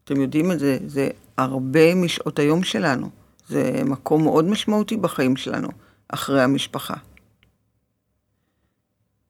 אתם 0.03 0.21
יודעים 0.21 0.51
את 0.51 0.59
זה, 0.59 0.77
זה 0.87 1.09
הרבה 1.37 1.95
משעות 1.95 2.39
היום 2.39 2.63
שלנו, 2.63 3.09
זה 3.47 3.81
מקום 3.85 4.23
מאוד 4.23 4.45
משמעותי 4.45 4.97
בחיים 4.97 5.35
שלנו, 5.35 5.67
אחרי 6.09 6.43
המשפחה. 6.43 6.93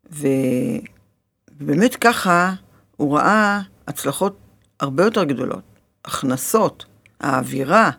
ובאמת 0.10 1.96
ככה 1.96 2.54
הוא 2.98 3.18
ראה 3.18 3.62
הצלחות 3.88 4.38
הרבה 4.80 5.04
יותר 5.04 5.24
גדולות, 5.24 5.64
הכנסות, 6.06 6.86
האווירה 7.20 7.92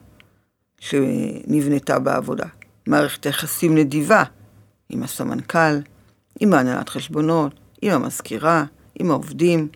שנבנתה 0.78 1.98
בעבודה, 1.98 2.46
מערכת 2.86 3.26
יחסים 3.26 3.74
נדיבה 3.74 4.24
עם 4.88 5.02
הסמנכ"ל, 5.02 5.80
עם 6.40 6.52
ההנהלת 6.52 6.88
חשבונות, 6.88 7.60
עם 7.82 7.92
המזכירה, 7.92 8.64
עם 8.94 9.10
העובדים. 9.10 9.68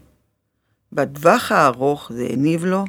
בטווח 0.93 1.53
הארוך 1.53 2.13
זה 2.15 2.27
הניב 2.31 2.65
לו 2.65 2.85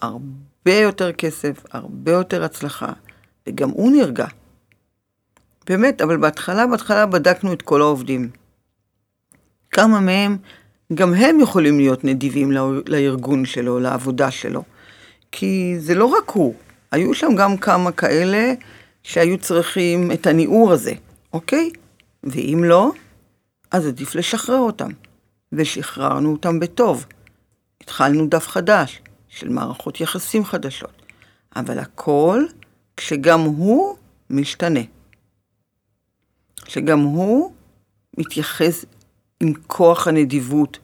הרבה 0.00 0.74
יותר 0.74 1.12
כסף, 1.12 1.64
הרבה 1.70 2.12
יותר 2.12 2.44
הצלחה, 2.44 2.92
וגם 3.48 3.70
הוא 3.70 3.92
נרגע. 3.92 4.26
באמת, 5.68 6.00
אבל 6.00 6.16
בהתחלה, 6.16 6.66
בהתחלה 6.66 7.06
בדקנו 7.06 7.52
את 7.52 7.62
כל 7.62 7.80
העובדים. 7.82 8.30
כמה 9.76 10.00
מהם, 10.00 10.36
גם 10.94 11.14
הם 11.14 11.40
יכולים 11.40 11.78
להיות 11.78 12.04
נדיבים 12.04 12.52
לארגון 12.86 13.44
שלו, 13.44 13.78
לעבודה 13.80 14.30
שלו. 14.30 14.62
כי 15.32 15.74
זה 15.78 15.94
לא 15.94 16.04
רק 16.04 16.30
הוא, 16.30 16.54
היו 16.92 17.14
שם 17.14 17.34
גם 17.36 17.56
כמה 17.56 17.92
כאלה 17.92 18.52
שהיו 19.02 19.38
צריכים 19.38 20.12
את 20.12 20.26
הניעור 20.26 20.72
הזה, 20.72 20.92
אוקיי? 21.32 21.70
ואם 22.24 22.64
לא, 22.64 22.92
אז 23.70 23.86
עדיף 23.86 24.14
לשחרר 24.14 24.58
אותם. 24.58 24.90
ושחררנו 25.52 26.32
אותם 26.32 26.60
בטוב. 26.60 27.06
התחלנו 27.80 28.26
דף 28.26 28.48
חדש 28.48 29.02
של 29.28 29.48
מערכות 29.48 30.00
יחסים 30.00 30.44
חדשות. 30.44 31.02
אבל 31.56 31.78
הכל 31.78 32.44
כשגם 32.96 33.40
הוא 33.40 33.96
משתנה. 34.30 34.80
שגם 36.68 37.00
הוא 37.00 37.52
מתייחס 38.18 38.84
עם 39.40 39.52
כוח 39.66 40.08
הנדיבות 40.08 40.78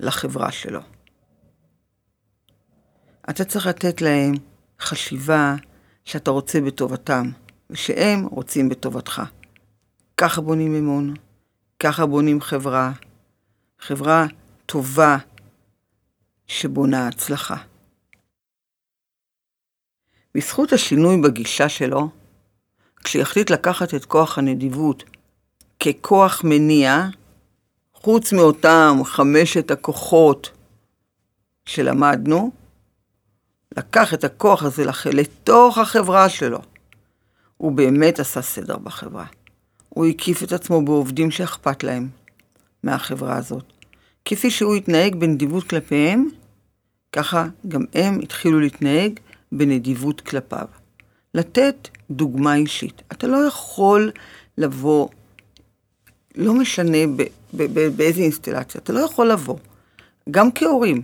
לחברה 0.00 0.52
שלו. 0.52 0.80
אתה 3.30 3.44
צריך 3.44 3.66
לתת 3.66 4.02
להם 4.02 4.34
חשיבה 4.80 5.54
שאתה 6.04 6.30
רוצה 6.30 6.60
בטובתם, 6.60 7.30
ושהם 7.70 8.26
רוצים 8.26 8.68
בטובתך. 8.68 9.22
ככה 10.16 10.40
בונים 10.40 10.74
אמון. 10.74 11.14
ככה 11.78 12.06
בונים 12.06 12.40
חברה, 12.40 12.92
חברה 13.78 14.26
טובה 14.66 15.16
שבונה 16.46 17.08
הצלחה. 17.08 17.56
בזכות 20.34 20.72
השינוי 20.72 21.22
בגישה 21.22 21.68
שלו, 21.68 22.08
כשיחליט 23.04 23.50
לקחת 23.50 23.94
את 23.94 24.04
כוח 24.04 24.38
הנדיבות 24.38 25.04
ככוח 25.80 26.44
מניע, 26.44 27.06
חוץ 28.06 28.32
מאותם 28.32 29.00
חמשת 29.04 29.70
הכוחות 29.70 30.50
שלמדנו, 31.64 32.50
לקח 33.76 34.14
את 34.14 34.24
הכוח 34.24 34.62
הזה 34.62 34.84
לתוך 35.12 35.78
החברה 35.78 36.28
שלו. 36.28 36.58
הוא 37.56 37.72
באמת 37.72 38.20
עשה 38.20 38.42
סדר 38.42 38.76
בחברה. 38.76 39.24
הוא 39.88 40.06
הקיף 40.06 40.42
את 40.42 40.52
עצמו 40.52 40.84
בעובדים 40.84 41.30
שאכפת 41.30 41.84
להם 41.84 42.08
מהחברה 42.82 43.36
הזאת. 43.36 43.64
כפי 44.24 44.50
שהוא 44.50 44.74
התנהג 44.74 45.14
בנדיבות 45.14 45.64
כלפיהם, 45.64 46.28
ככה 47.12 47.46
גם 47.68 47.84
הם 47.94 48.20
התחילו 48.22 48.60
להתנהג 48.60 49.20
בנדיבות 49.52 50.20
כלפיו. 50.20 50.66
לתת 51.34 51.88
דוגמה 52.10 52.54
אישית. 52.54 53.02
אתה 53.12 53.26
לא 53.26 53.36
יכול 53.36 54.10
לבוא, 54.58 55.08
לא 56.36 56.54
משנה 56.54 57.06
ב, 57.16 57.22
ב, 57.54 57.62
ב, 57.62 57.96
באיזה 57.96 58.20
אינסטלציה, 58.20 58.80
אתה 58.84 58.92
לא 58.92 59.00
יכול 59.00 59.30
לבוא, 59.30 59.56
גם 60.30 60.52
כהורים, 60.52 61.00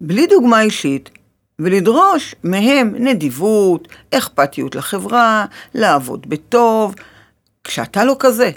בלי 0.00 0.26
דוגמה 0.26 0.60
אישית, 0.62 1.10
ולדרוש 1.58 2.34
מהם 2.44 2.94
נדיבות, 2.98 3.88
אכפתיות 4.10 4.74
לחברה, 4.74 5.46
לעבוד 5.74 6.28
בטוב, 6.28 6.94
כשאתה 7.64 8.04
לא 8.04 8.16
כזה, 8.18 8.50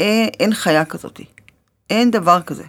אין, 0.00 0.28
אין 0.40 0.54
חיה 0.54 0.84
כזאת, 0.84 1.20
אין 1.90 2.10
דבר 2.10 2.42
כזה. 2.42 2.64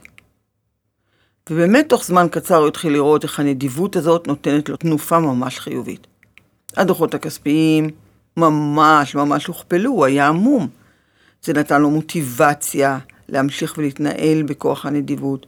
ובאמת 1.49 1.89
תוך 1.89 2.05
זמן 2.05 2.27
קצר 2.31 2.55
הוא 2.55 2.67
התחיל 2.67 2.93
לראות 2.93 3.23
איך 3.23 3.39
הנדיבות 3.39 3.95
הזאת 3.95 4.27
נותנת 4.27 4.69
לו 4.69 4.77
תנופה 4.77 5.19
ממש 5.19 5.59
חיובית. 5.59 6.07
הדוחות 6.77 7.13
הכספיים 7.13 7.89
ממש 8.37 9.15
ממש 9.15 9.45
הוכפלו, 9.45 9.91
הוא 9.91 10.05
היה 10.05 10.27
עמום. 10.27 10.67
זה 11.43 11.53
נתן 11.53 11.81
לו 11.81 11.89
מוטיבציה 11.89 12.99
להמשיך 13.29 13.73
ולהתנהל 13.77 14.43
בכוח 14.43 14.85
הנדיבות. 14.85 15.45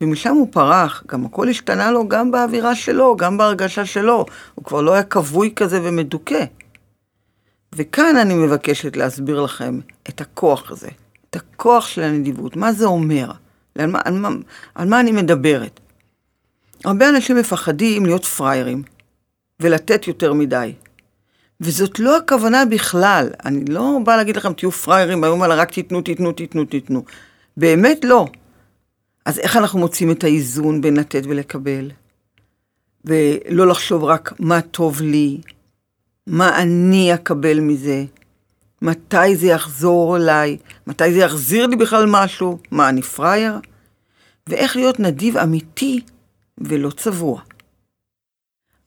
ומשם 0.00 0.34
הוא 0.34 0.48
פרח, 0.50 1.04
גם 1.06 1.24
הכל 1.26 1.48
השתנה 1.48 1.90
לו 1.90 2.08
גם 2.08 2.30
באווירה 2.30 2.74
שלו, 2.74 3.16
גם 3.16 3.38
בהרגשה 3.38 3.86
שלו. 3.86 4.26
הוא 4.54 4.64
כבר 4.64 4.80
לא 4.80 4.92
היה 4.92 5.02
כבוי 5.02 5.52
כזה 5.56 5.80
ומדוכא. 5.82 6.44
וכאן 7.74 8.16
אני 8.16 8.34
מבקשת 8.34 8.96
להסביר 8.96 9.40
לכם 9.40 9.80
את 10.08 10.20
הכוח 10.20 10.70
הזה, 10.70 10.88
את 11.30 11.36
הכוח 11.36 11.86
של 11.86 12.02
הנדיבות, 12.02 12.56
מה 12.56 12.72
זה 12.72 12.84
אומר, 12.84 13.32
על 13.78 13.90
מה, 13.90 14.00
על 14.04 14.18
מה, 14.18 14.28
על 14.74 14.88
מה 14.88 15.00
אני 15.00 15.12
מדברת. 15.12 15.80
הרבה 16.84 17.08
אנשים 17.08 17.36
מפחדים 17.36 18.06
להיות 18.06 18.24
פראיירים 18.24 18.82
ולתת 19.60 20.08
יותר 20.08 20.32
מדי. 20.32 20.72
וזאת 21.62 21.98
לא 21.98 22.16
הכוונה 22.16 22.64
בכלל, 22.64 23.28
אני 23.44 23.64
לא 23.64 23.98
באה 24.04 24.16
להגיד 24.16 24.36
לכם 24.36 24.52
תהיו 24.52 24.70
פראיירים, 24.70 25.24
היום 25.24 25.44
אלא 25.44 25.54
רק 25.56 25.70
תיתנו, 25.70 26.02
תיתנו, 26.02 26.32
תיתנו, 26.32 26.64
תיתנו. 26.64 27.04
באמת 27.56 28.04
לא. 28.04 28.26
אז 29.24 29.38
איך 29.38 29.56
אנחנו 29.56 29.78
מוצאים 29.78 30.10
את 30.10 30.24
האיזון 30.24 30.80
בין 30.80 30.96
לתת 30.96 31.22
ולקבל? 31.24 31.90
ולא 33.04 33.66
לחשוב 33.66 34.04
רק 34.04 34.32
מה 34.38 34.60
טוב 34.60 35.00
לי, 35.00 35.40
מה 36.26 36.62
אני 36.62 37.14
אקבל 37.14 37.60
מזה? 37.60 38.04
מתי 38.82 39.36
זה 39.36 39.46
יחזור 39.46 40.16
אליי? 40.16 40.56
מתי 40.86 41.12
זה 41.12 41.18
יחזיר 41.18 41.66
לי 41.66 41.76
בכלל 41.76 42.04
משהו? 42.08 42.58
מה, 42.70 42.88
אני 42.88 43.02
פראייר? 43.02 43.54
ואיך 44.46 44.76
להיות 44.76 45.00
נדיב 45.00 45.36
אמיתי 45.36 46.00
ולא 46.58 46.90
צבוע. 46.90 47.40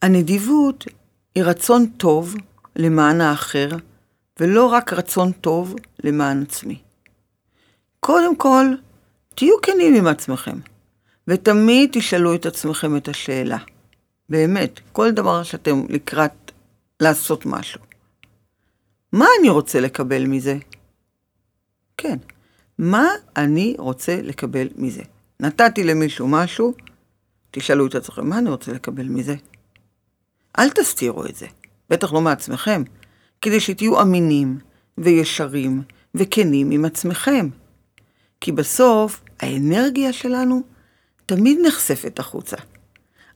הנדיבות 0.02 0.84
היא 1.34 1.44
רצון 1.44 1.86
טוב 1.86 2.34
למען 2.76 3.20
האחר, 3.20 3.68
ולא 4.40 4.66
רק 4.66 4.92
רצון 4.92 5.32
טוב 5.32 5.74
למען 6.04 6.42
עצמי. 6.42 6.78
קודם 8.00 8.36
כל, 8.36 8.66
תהיו 9.34 9.54
כנים 9.62 9.94
עם 9.94 10.06
עצמכם, 10.06 10.58
ותמיד 11.28 11.90
תשאלו 11.92 12.34
את 12.34 12.46
עצמכם 12.46 12.96
את 12.96 13.08
השאלה. 13.08 13.58
באמת, 14.28 14.80
כל 14.92 15.10
דבר 15.10 15.42
שאתם 15.42 15.82
לקראת 15.88 16.52
לעשות 17.00 17.46
משהו. 17.46 17.80
מה 19.12 19.26
אני 19.40 19.48
רוצה 19.48 19.80
לקבל 19.80 20.26
מזה? 20.26 20.56
כן, 21.96 22.16
מה 22.78 23.08
אני 23.36 23.74
רוצה 23.78 24.22
לקבל 24.22 24.68
מזה? 24.76 25.02
נתתי 25.40 25.84
למישהו 25.84 26.28
משהו, 26.28 26.74
תשאלו 27.50 27.86
את 27.86 27.94
עצמכם, 27.94 28.28
מה 28.28 28.38
אני 28.38 28.50
רוצה 28.50 28.72
לקבל 28.72 29.08
מזה? 29.08 29.34
אל 30.58 30.70
תסתירו 30.70 31.26
את 31.26 31.36
זה, 31.36 31.46
בטח 31.90 32.12
לא 32.12 32.20
מעצמכם, 32.20 32.82
כדי 33.40 33.60
שתהיו 33.60 34.02
אמינים 34.02 34.58
וישרים 34.98 35.82
וכנים 36.14 36.70
עם 36.70 36.84
עצמכם. 36.84 37.48
כי 38.40 38.52
בסוף 38.52 39.20
האנרגיה 39.40 40.12
שלנו 40.12 40.62
תמיד 41.26 41.58
נחשפת 41.66 42.18
החוצה. 42.18 42.56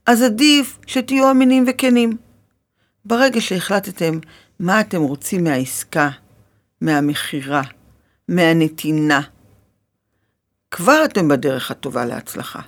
אז 0.07 0.23
עדיף 0.23 0.79
שתהיו 0.87 1.31
אמינים 1.31 1.65
וכנים. 1.69 2.17
ברגע 3.05 3.41
שהחלטתם 3.41 4.19
מה 4.61 4.81
אתם 4.81 5.03
רוצים 5.03 5.45
מהעסקה, 5.45 6.11
מהמכירה, 6.81 7.63
מהנתינה, 8.29 9.21
כבר 10.71 11.05
אתם 11.05 11.29
בדרך 11.29 11.71
הטובה 11.71 12.05
להצלחה, 12.05 12.61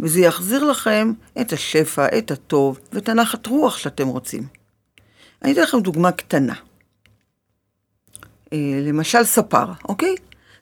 וזה 0.00 0.20
יחזיר 0.20 0.64
לכם 0.64 1.12
את 1.40 1.52
השפע, 1.52 2.18
את 2.18 2.30
הטוב 2.30 2.80
ואת 2.92 3.08
הנחת 3.08 3.46
רוח 3.46 3.78
שאתם 3.78 4.08
רוצים. 4.08 4.59
אני 5.42 5.52
אתן 5.52 5.60
לכם 5.60 5.80
דוגמה 5.80 6.12
קטנה. 6.12 6.54
אה, 8.52 8.80
למשל 8.82 9.24
ספר, 9.24 9.64
אוקיי? 9.88 10.14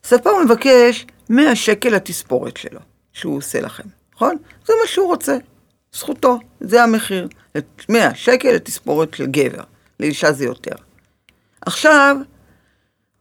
ספר 0.05 0.31
מבקש 0.45 1.07
100 1.29 1.57
שקל 1.57 1.89
לתספורת 1.89 2.57
שלו, 2.57 2.81
שהוא 3.13 3.37
עושה 3.37 3.61
לכם, 3.61 3.89
נכון? 4.15 4.37
זה 4.67 4.73
מה 4.83 4.89
שהוא 4.89 5.07
רוצה, 5.07 5.37
זכותו, 5.93 6.39
זה 6.61 6.83
המחיר. 6.83 7.29
100 7.89 8.15
שקל 8.15 8.53
לתספורת 8.53 9.15
של 9.15 9.27
גבר, 9.27 9.63
לאישה 10.01 10.33
זה 10.33 10.45
יותר. 10.45 10.75
עכשיו, 11.61 12.17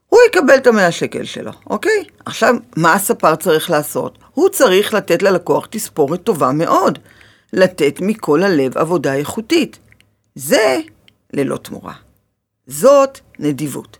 הוא 0.07 0.19
יקבל 0.29 0.55
את 0.55 0.67
המאה 0.67 0.91
שקל 0.91 1.23
שלו, 1.23 1.51
אוקיי? 1.69 2.03
עכשיו, 2.25 2.55
מה 2.77 2.93
הספר 2.93 3.35
צריך 3.35 3.69
לעשות? 3.69 4.17
הוא 4.33 4.49
צריך 4.49 4.93
לתת 4.93 5.21
ללקוח 5.21 5.67
תספורת 5.69 6.23
טובה 6.23 6.51
מאוד. 6.51 6.99
לתת 7.53 8.01
מכל 8.01 8.43
הלב 8.43 8.77
עבודה 8.77 9.13
איכותית. 9.13 9.79
זה 10.35 10.79
ללא 11.33 11.57
תמורה. 11.57 11.93
זאת 12.67 13.19
נדיבות. 13.39 13.97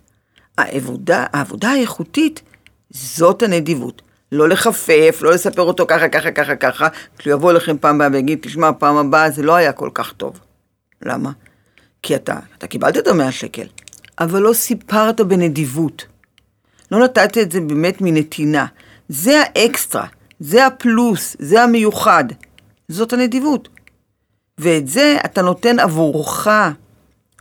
העבודה, 0.58 1.26
העבודה 1.32 1.70
האיכותית, 1.70 2.42
זאת 2.90 3.42
הנדיבות. 3.42 4.02
לא 4.32 4.48
לחפף, 4.48 5.18
לא 5.22 5.32
לספר 5.32 5.62
אותו 5.62 5.84
ככה, 5.88 6.08
ככה, 6.08 6.30
ככה, 6.30 6.56
ככה, 6.56 6.88
כשהוא 7.18 7.32
יבוא 7.32 7.50
אליכם 7.50 7.78
פעם 7.78 7.94
הבאה 7.94 8.08
ויגיד, 8.12 8.38
תשמע, 8.42 8.70
פעם 8.78 8.96
הבאה 8.96 9.30
זה 9.30 9.42
לא 9.42 9.54
היה 9.54 9.72
כל 9.72 9.90
כך 9.94 10.12
טוב. 10.12 10.40
למה? 11.02 11.30
כי 12.02 12.16
אתה, 12.16 12.38
אתה 12.58 12.66
קיבלת 12.66 12.96
את 12.96 13.06
המאה 13.06 13.32
שקל, 13.32 13.66
אבל 14.18 14.42
לא 14.42 14.52
סיפרת 14.52 15.20
בנדיבות. 15.20 16.06
לא 16.90 17.04
נתת 17.04 17.38
את 17.38 17.52
זה 17.52 17.60
באמת 17.60 18.00
מנתינה. 18.00 18.66
זה 19.08 19.42
האקסטרה, 19.42 20.06
זה 20.40 20.66
הפלוס, 20.66 21.36
זה 21.38 21.62
המיוחד. 21.62 22.24
זאת 22.88 23.12
הנדיבות. 23.12 23.68
ואת 24.58 24.88
זה 24.88 25.16
אתה 25.24 25.42
נותן 25.42 25.78
עבורך, 25.78 26.48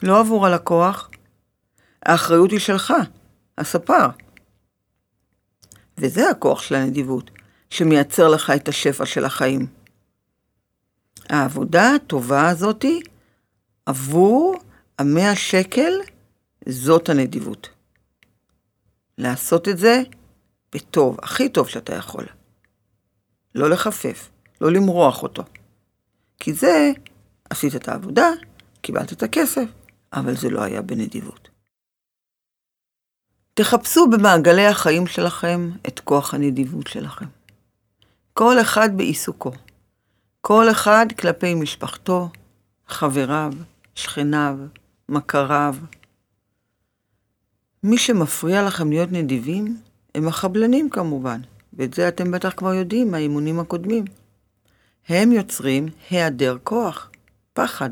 לא 0.03 0.19
עבור 0.19 0.45
הלקוח. 0.45 1.09
האחריות 2.03 2.51
היא 2.51 2.59
שלך, 2.59 2.93
הספר. 3.57 4.07
וזה 5.97 6.29
הכוח 6.29 6.61
של 6.61 6.75
הנדיבות, 6.75 7.31
שמייצר 7.69 8.27
לך 8.27 8.49
את 8.55 8.67
השפע 8.67 9.05
של 9.05 9.25
החיים. 9.25 9.67
העבודה 11.29 11.95
הטובה 11.95 12.49
הזאתי, 12.49 13.01
עבור 13.85 14.55
המאה 14.99 15.35
שקל, 15.35 15.93
זאת 16.69 17.09
הנדיבות. 17.09 17.69
לעשות 19.17 19.67
את 19.67 19.77
זה 19.77 20.01
בטוב, 20.75 21.17
הכי 21.23 21.49
טוב 21.49 21.69
שאתה 21.69 21.95
יכול. 21.95 22.25
לא 23.55 23.69
לחפף, 23.69 24.29
לא 24.61 24.71
למרוח 24.71 25.23
אותו. 25.23 25.43
כי 26.39 26.53
זה, 26.53 26.91
עשית 27.49 27.75
את 27.75 27.87
העבודה, 27.87 28.29
קיבלת 28.81 29.13
את 29.13 29.23
הכסף, 29.23 29.65
אבל 30.13 30.35
זה 30.35 30.49
לא 30.49 30.61
היה 30.61 30.81
בנדיבות. 30.81 31.49
תחפשו 33.53 34.09
במעגלי 34.09 34.65
החיים 34.65 35.07
שלכם 35.07 35.71
את 35.87 35.99
כוח 35.99 36.33
הנדיבות 36.33 36.87
שלכם. 36.87 37.25
כל 38.33 38.61
אחד 38.61 38.97
בעיסוקו. 38.97 39.51
כל 40.41 40.71
אחד 40.71 41.05
כלפי 41.19 41.53
משפחתו, 41.53 42.29
חבריו, 42.87 43.53
שכניו, 43.95 44.57
מכריו. 45.09 45.75
מי 47.83 47.97
שמפריע 47.97 48.63
לכם 48.63 48.89
להיות 48.89 49.11
נדיבים 49.11 49.77
הם 50.15 50.27
החבלנים 50.27 50.89
כמובן, 50.89 51.41
ואת 51.73 51.93
זה 51.93 52.07
אתם 52.07 52.31
בטח 52.31 52.53
כבר 52.57 52.73
יודעים 52.73 53.11
מהאימונים 53.11 53.59
הקודמים. 53.59 54.05
הם 55.07 55.31
יוצרים 55.31 55.87
היעדר 56.09 56.57
כוח, 56.63 57.11
פחד. 57.53 57.89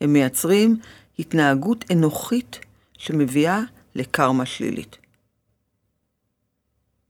הם 0.00 0.12
מייצרים 0.12 0.80
התנהגות 1.22 1.84
אנוכית 1.92 2.58
שמביאה 2.98 3.60
לקרמה 3.94 4.46
שלילית. 4.46 4.96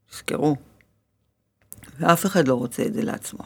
תזכרו, 0.09 0.55
ואף 1.99 2.25
אחד 2.25 2.47
לא 2.47 2.53
רוצה 2.53 2.83
את 2.85 2.93
זה 2.93 3.01
לעצמו. 3.01 3.43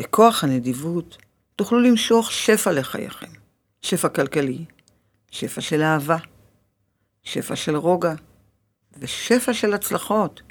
בכוח 0.00 0.44
הנדיבות 0.44 1.18
תוכלו 1.56 1.80
למשוך 1.80 2.32
שפע 2.32 2.72
לחייכם, 2.72 3.30
שפע 3.82 4.08
כלכלי, 4.08 4.64
שפע 5.30 5.60
של 5.60 5.82
אהבה, 5.82 6.16
שפע 7.22 7.56
של 7.56 7.76
רוגע 7.76 8.14
ושפע 8.98 9.54
של 9.54 9.74
הצלחות. 9.74 10.42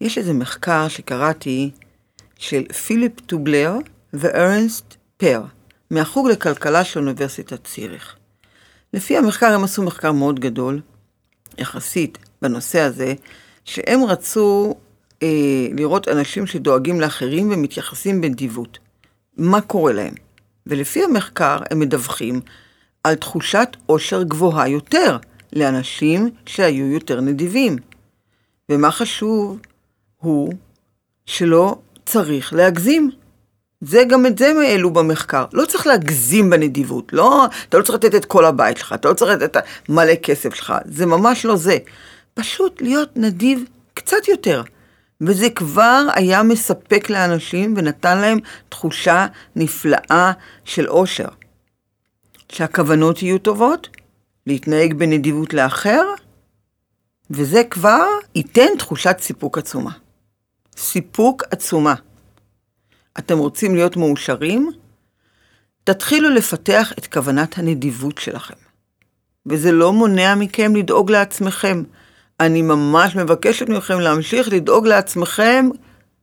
יש 0.00 0.18
איזה 0.18 0.32
מחקר 0.32 0.88
שקראתי 0.88 1.70
של 2.38 2.72
פיליפ 2.72 3.20
טובלר 3.20 3.72
וארנסט 4.12 4.94
פר, 5.16 5.42
מהחוג 5.90 6.28
לכלכלה 6.28 6.84
של 6.84 7.00
אוניברסיטת 7.00 7.64
ציריך. 7.64 8.16
לפי 8.94 9.16
המחקר, 9.16 9.54
הם 9.54 9.64
עשו 9.64 9.82
מחקר 9.82 10.12
מאוד 10.12 10.40
גדול, 10.40 10.80
יחסית, 11.58 12.18
בנושא 12.42 12.80
הזה, 12.80 13.14
שהם 13.64 14.04
רצו 14.04 14.74
אה, 15.22 15.28
לראות 15.72 16.08
אנשים 16.08 16.46
שדואגים 16.46 17.00
לאחרים 17.00 17.50
ומתייחסים 17.50 18.20
בנדיבות. 18.20 18.78
מה 19.36 19.60
קורה 19.60 19.92
להם? 19.92 20.14
ולפי 20.66 21.04
המחקר, 21.04 21.58
הם 21.70 21.78
מדווחים 21.78 22.40
על 23.04 23.14
תחושת 23.14 23.68
עושר 23.86 24.22
גבוהה 24.22 24.68
יותר 24.68 25.16
לאנשים 25.52 26.30
שהיו 26.46 26.86
יותר 26.86 27.20
נדיבים. 27.20 27.76
ומה 28.68 28.90
חשוב 28.90 29.58
הוא 30.16 30.52
שלא 31.26 31.78
צריך 32.06 32.52
להגזים. 32.52 33.10
זה 33.80 34.02
גם 34.08 34.26
את 34.26 34.38
זה 34.38 34.52
העלו 34.66 34.90
במחקר. 34.90 35.44
לא 35.52 35.64
צריך 35.64 35.86
להגזים 35.86 36.50
בנדיבות. 36.50 37.12
לא, 37.12 37.46
אתה 37.68 37.78
לא 37.78 37.82
צריך 37.82 37.98
לתת 37.98 38.14
את 38.14 38.24
כל 38.24 38.44
הבית 38.44 38.76
שלך, 38.76 38.92
אתה 38.92 39.08
לא 39.08 39.14
צריך 39.14 39.30
לתת 39.30 39.56
מלא 39.88 40.14
כסף 40.14 40.54
שלך. 40.54 40.74
זה 40.84 41.06
ממש 41.06 41.44
לא 41.44 41.56
זה. 41.56 41.78
פשוט 42.34 42.82
להיות 42.82 43.16
נדיב 43.16 43.64
קצת 43.94 44.28
יותר. 44.28 44.62
וזה 45.20 45.50
כבר 45.50 46.06
היה 46.14 46.42
מספק 46.42 47.10
לאנשים 47.10 47.74
ונתן 47.76 48.18
להם 48.18 48.38
תחושה 48.68 49.26
נפלאה 49.56 50.32
של 50.64 50.88
אושר. 50.88 51.28
שהכוונות 52.52 53.22
יהיו 53.22 53.38
טובות, 53.38 53.88
להתנהג 54.46 54.94
בנדיבות 54.94 55.54
לאחר, 55.54 56.02
וזה 57.30 57.62
כבר 57.70 58.06
ייתן 58.34 58.76
תחושת 58.78 59.16
סיפוק 59.20 59.58
עצומה. 59.58 59.90
סיפוק 60.76 61.42
עצומה. 61.50 61.94
אתם 63.18 63.38
רוצים 63.38 63.74
להיות 63.74 63.96
מאושרים? 63.96 64.70
תתחילו 65.84 66.30
לפתח 66.30 66.92
את 66.98 67.06
כוונת 67.06 67.58
הנדיבות 67.58 68.18
שלכם. 68.18 68.54
וזה 69.46 69.72
לא 69.72 69.92
מונע 69.92 70.34
מכם 70.34 70.76
לדאוג 70.76 71.10
לעצמכם. 71.10 71.82
אני 72.40 72.62
ממש 72.62 73.16
מבקשת 73.16 73.68
מכם 73.68 74.00
להמשיך 74.00 74.48
לדאוג 74.52 74.86
לעצמכם 74.86 75.68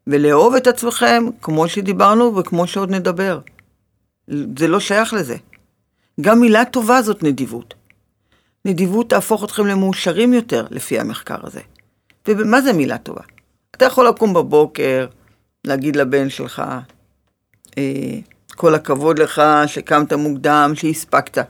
ולאהוב 0.08 0.56
את 0.56 0.67
עצמכם, 0.67 1.23
כמו 1.41 1.69
שדיברנו 1.69 2.36
וכמו 2.36 2.67
שעוד 2.67 2.91
נדבר. 2.91 3.39
זה 4.27 4.67
לא 4.67 4.79
שייך 4.79 5.13
לזה. 5.13 5.36
גם 6.21 6.39
מילה 6.39 6.65
טובה 6.65 7.01
זאת 7.01 7.23
נדיבות. 7.23 7.73
נדיבות 8.65 9.10
תהפוך 9.10 9.43
אתכם 9.43 9.65
למאושרים 9.65 10.34
יותר, 10.34 10.65
לפי 10.69 10.99
המחקר 10.99 11.38
הזה. 11.43 11.62
ומה 12.27 12.62
זה 12.62 12.73
מילה 12.73 12.97
טובה? 12.97 13.21
אתה 13.75 13.86
יכול 13.86 14.08
לקום 14.08 14.34
בבוקר, 14.34 15.08
להגיד 15.63 15.95
לבן 15.95 16.30
שלך, 16.30 16.62
אה, 17.78 18.19
כל 18.56 18.76
הכבוד 18.76 19.19
לך 19.19 19.41
שקמת 19.67 20.13
מוקדם, 20.13 20.71
שהספקת, 20.76 21.45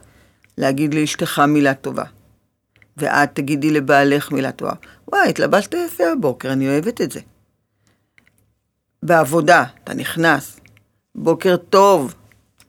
להגיד 0.58 0.94
לאשתך 0.94 1.38
מילה 1.38 1.74
טובה. 1.74 2.04
ואת 2.96 3.34
תגידי 3.34 3.70
לבעלך 3.70 4.32
מילה 4.32 4.52
טובה. 4.52 4.72
וואי, 5.08 5.28
התלבשת 5.28 5.74
יפה 5.86 6.04
הבוקר, 6.12 6.52
אני 6.52 6.68
אוהבת 6.68 7.00
את 7.00 7.12
זה. 7.12 7.20
בעבודה, 9.02 9.64
אתה 9.84 9.94
נכנס, 9.94 10.60
בוקר 11.14 11.56
טוב, 11.56 12.14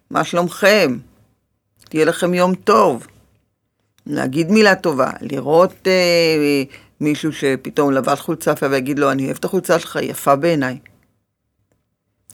מה 0.09 0.23
שלומכם? 0.23 0.97
תהיה 1.89 2.05
לכם 2.05 2.33
יום 2.33 2.55
טוב. 2.55 3.07
להגיד 4.07 4.51
מילה 4.51 4.75
טובה, 4.75 5.11
לראות 5.21 5.87
אה, 5.87 6.63
מישהו 7.01 7.33
שפתאום 7.33 7.91
לבש 7.91 8.19
חולצה 8.19 8.53
ויגיד 8.69 8.99
לו, 8.99 9.11
אני 9.11 9.25
אוהב 9.25 9.37
את 9.37 9.45
החולצה 9.45 9.79
שלך, 9.79 9.99
יפה 10.01 10.35
בעיניי. 10.35 10.77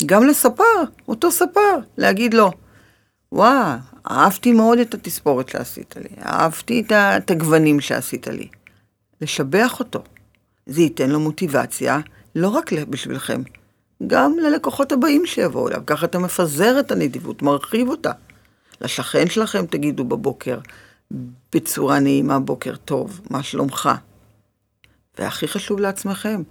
גם 0.05 0.27
לספר, 0.27 0.83
אותו 1.07 1.31
ספר, 1.31 1.77
להגיד 1.97 2.33
לו, 2.33 2.51
וואה, 3.31 3.77
אהבתי 4.11 4.53
מאוד 4.53 4.79
את 4.79 4.93
התספורת 4.93 5.49
שעשית 5.49 5.95
לי, 5.97 6.09
אהבתי 6.25 6.83
את 6.91 7.31
הגוונים 7.31 7.79
שעשית 7.81 8.27
לי. 8.27 8.47
לשבח 9.21 9.79
אותו. 9.79 10.03
זה 10.65 10.81
ייתן 10.81 11.09
לו 11.09 11.19
מוטיבציה, 11.19 11.99
לא 12.35 12.47
רק 12.47 12.73
בשבילכם, 12.73 13.41
גם 14.07 14.35
ללקוחות 14.39 14.91
הבאים 14.91 15.25
שיבואו 15.25 15.67
אליו. 15.67 15.81
ככה 15.85 16.05
אתה 16.05 16.19
מפזר 16.19 16.79
את 16.79 16.91
הנדיבות, 16.91 17.41
מרחיב 17.41 17.89
אותה. 17.89 18.11
לשכן 18.81 19.29
שלכם 19.29 19.65
תגידו 19.65 20.03
בבוקר, 20.03 20.59
בצורה 21.55 21.99
נעימה, 21.99 22.39
בוקר 22.39 22.75
טוב, 22.75 23.21
מה 23.29 23.43
שלומך? 23.43 23.89
והכי 25.19 25.47
חשוב 25.47 25.79
לעצמכם, 25.79 26.41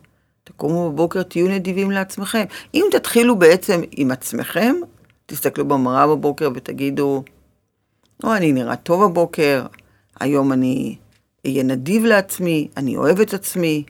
תקומו 0.50 0.92
בבוקר, 0.92 1.22
תהיו 1.22 1.48
נדיבים 1.48 1.90
לעצמכם. 1.90 2.44
אם 2.74 2.84
תתחילו 2.90 3.38
בעצם 3.38 3.80
עם 3.90 4.10
עצמכם, 4.10 4.74
תסתכלו 5.26 5.68
במראה 5.68 6.06
בבוקר 6.06 6.50
ותגידו, 6.54 7.24
או, 8.24 8.34
אני 8.34 8.52
נראה 8.52 8.76
טוב 8.76 9.04
בבוקר, 9.04 9.66
היום 10.20 10.52
אני 10.52 10.96
אהיה 11.46 11.62
נדיב 11.62 12.04
לעצמי, 12.04 12.68
אני 12.76 12.96
אוהב 12.96 13.20
את 13.20 13.34
עצמי. 13.34 13.84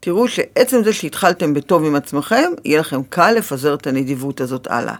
תראו 0.00 0.28
שעצם 0.28 0.84
זה 0.84 0.92
שהתחלתם 0.92 1.54
בטוב 1.54 1.84
עם 1.84 1.94
עצמכם, 1.94 2.50
יהיה 2.64 2.80
לכם 2.80 3.02
קל 3.02 3.32
לפזר 3.32 3.74
את 3.74 3.86
הנדיבות 3.86 4.40
הזאת 4.40 4.66
הלאה. 4.66 4.94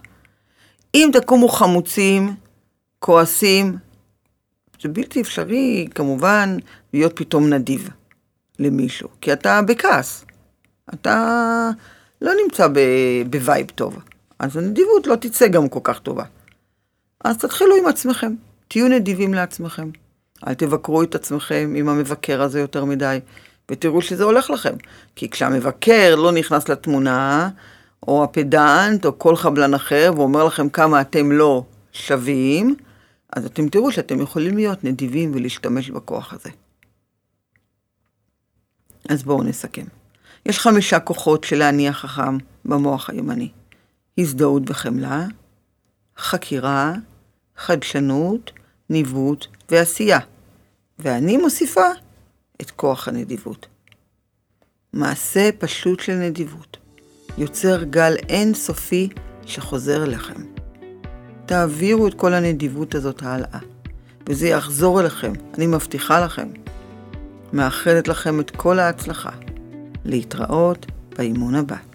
אם 0.95 1.09
תקומו 1.13 1.47
חמוצים, 1.47 2.35
כועסים, 2.99 3.77
זה 4.81 4.89
בלתי 4.89 5.21
אפשרי 5.21 5.87
כמובן 5.95 6.57
להיות 6.93 7.11
פתאום 7.15 7.53
נדיב 7.53 7.89
למישהו, 8.59 9.09
כי 9.21 9.33
אתה 9.33 9.61
בכעס. 9.61 10.25
אתה 10.93 11.69
לא 12.21 12.31
נמצא 12.43 12.67
ב 13.29 13.37
vibe 13.37 13.67
טוב, 13.75 14.03
אז 14.39 14.57
הנדיבות 14.57 15.07
לא 15.07 15.15
תצא 15.15 15.47
גם 15.47 15.69
כל 15.69 15.79
כך 15.83 15.99
טובה. 15.99 16.23
אז 17.23 17.37
תתחילו 17.37 17.75
עם 17.75 17.87
עצמכם, 17.87 18.33
תהיו 18.67 18.87
נדיבים 18.87 19.33
לעצמכם. 19.33 19.89
אל 20.47 20.53
תבקרו 20.53 21.03
את 21.03 21.15
עצמכם 21.15 21.73
עם 21.77 21.89
המבקר 21.89 22.41
הזה 22.41 22.59
יותר 22.59 22.85
מדי, 22.85 23.19
ותראו 23.71 24.01
שזה 24.01 24.23
הולך 24.23 24.49
לכם. 24.49 24.73
כי 25.15 25.29
כשהמבקר 25.29 26.15
לא 26.15 26.31
נכנס 26.31 26.69
לתמונה, 26.69 27.49
או 28.07 28.23
הפדנט, 28.23 29.05
או 29.05 29.19
כל 29.19 29.35
חבלן 29.35 29.73
אחר, 29.73 30.11
ואומר 30.15 30.43
לכם 30.43 30.69
כמה 30.69 31.01
אתם 31.01 31.31
לא 31.31 31.63
שווים, 31.91 32.75
אז 33.35 33.45
אתם 33.45 33.69
תראו 33.69 33.91
שאתם 33.91 34.21
יכולים 34.21 34.57
להיות 34.57 34.83
נדיבים 34.83 35.31
ולהשתמש 35.35 35.89
בכוח 35.89 36.33
הזה. 36.33 36.49
אז 39.09 39.23
בואו 39.23 39.43
נסכם. 39.43 40.02
יש 40.45 40.59
חמישה 40.59 40.99
כוחות 40.99 41.43
של 41.43 41.55
להניע 41.55 41.93
חכם 41.93 42.37
במוח 42.65 43.09
הימני. 43.09 43.49
הזדהות 44.17 44.63
וחמלה, 44.67 45.25
חקירה, 46.17 46.93
חדשנות, 47.57 48.51
ניווט 48.89 49.45
ועשייה. 49.71 50.19
ואני 50.99 51.37
מוסיפה 51.37 51.87
את 52.61 52.71
כוח 52.71 53.07
הנדיבות. 53.07 53.67
מעשה 54.93 55.49
פשוט 55.59 55.99
של 55.99 56.13
נדיבות 56.13 56.77
יוצר 57.37 57.83
גל 57.83 58.15
אינסופי 58.29 59.09
שחוזר 59.45 60.03
אליכם. 60.03 60.43
תעבירו 61.45 62.07
את 62.07 62.13
כל 62.13 62.33
הנדיבות 62.33 62.95
הזאת 62.95 63.23
הלאה, 63.23 63.59
וזה 64.29 64.47
יחזור 64.47 65.01
אליכם, 65.01 65.33
אני 65.57 65.67
מבטיחה 65.67 66.25
לכם. 66.25 66.47
מאחלת 67.53 68.07
לכם 68.07 68.39
את 68.39 68.51
כל 68.51 68.79
ההצלחה. 68.79 69.29
להתראות 70.05 70.85
באימון 71.17 71.55
הבא. 71.55 71.92